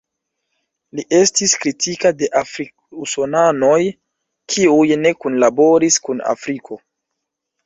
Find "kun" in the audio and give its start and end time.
6.09-6.25